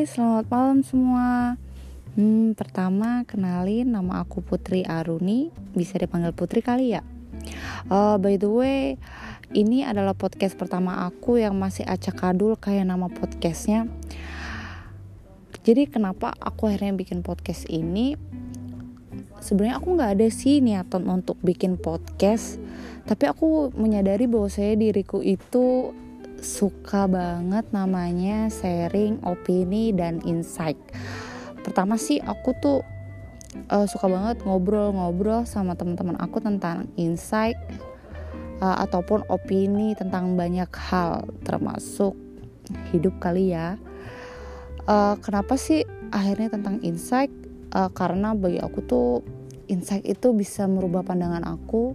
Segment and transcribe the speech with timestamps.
[0.00, 1.60] Selamat malam semua.
[2.16, 7.04] Hmm, pertama kenalin nama aku Putri Aruni, bisa dipanggil Putri kali ya.
[7.84, 8.96] Uh, by the way,
[9.52, 13.92] ini adalah podcast pertama aku yang masih acak kadul kayak nama podcastnya.
[15.68, 18.16] Jadi kenapa aku akhirnya bikin podcast ini?
[19.44, 22.56] Sebenarnya aku nggak ada sih niatan untuk bikin podcast,
[23.04, 25.92] tapi aku menyadari bahwa saya diriku itu
[26.40, 30.76] suka banget namanya sharing opini dan insight.
[31.60, 32.80] Pertama sih aku tuh
[33.68, 37.56] uh, suka banget ngobrol-ngobrol sama teman-teman aku tentang insight
[38.64, 42.16] uh, ataupun opini tentang banyak hal termasuk
[42.94, 43.76] hidup kali ya.
[44.88, 47.30] Uh, kenapa sih akhirnya tentang insight?
[47.70, 49.08] Uh, karena bagi aku tuh
[49.70, 51.94] insight itu bisa merubah pandangan aku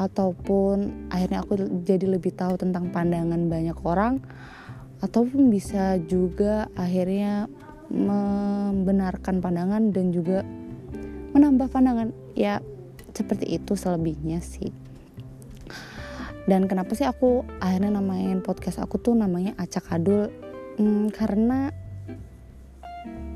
[0.00, 4.24] ataupun akhirnya aku jadi lebih tahu tentang pandangan banyak orang
[5.04, 7.52] ataupun bisa juga akhirnya
[7.92, 10.40] membenarkan pandangan dan juga
[11.36, 12.16] menambah pandangan.
[12.32, 12.64] Ya
[13.12, 14.72] seperti itu selebihnya sih.
[16.48, 20.32] Dan kenapa sih aku akhirnya namain podcast aku tuh namanya acak adul?
[20.80, 21.76] Hmm, karena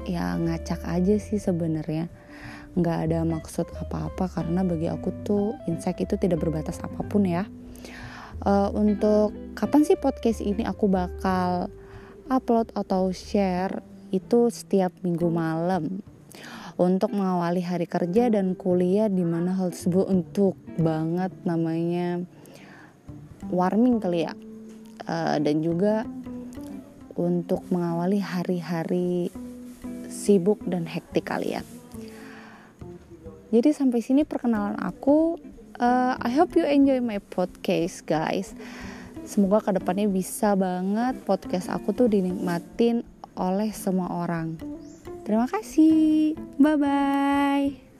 [0.08, 2.08] ya ngacak aja sih sebenarnya
[2.75, 7.47] nggak ada maksud apa-apa karena bagi aku tuh insight itu tidak berbatas apa pun ya.
[8.42, 11.70] Uh, untuk kapan sih podcast ini aku bakal
[12.27, 13.78] upload atau share
[14.11, 16.03] itu setiap minggu malam.
[16.75, 22.27] Untuk mengawali hari kerja dan kuliah di mana hal tersebut untuk banget namanya
[23.55, 24.34] warming kali ya.
[25.06, 26.03] Uh, dan juga
[27.14, 29.31] untuk mengawali hari-hari
[30.11, 31.62] sibuk dan hektik kalian.
[33.55, 35.38] Jadi sampai sini perkenalan aku.
[35.78, 38.50] Uh, I hope you enjoy my podcast, guys.
[39.22, 43.06] Semoga ke depannya bisa banget podcast aku tuh dinikmatin
[43.38, 44.58] oleh semua orang.
[45.22, 46.34] Terima kasih.
[46.58, 47.94] Bye bye.